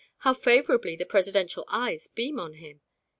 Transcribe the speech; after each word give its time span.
how 0.17 0.33
favourably 0.33 0.95
the 0.95 1.05
presidential 1.05 1.63
eyes 1.67 2.07
beam 2.07 2.39
on 2.39 2.53
him! 2.55 2.81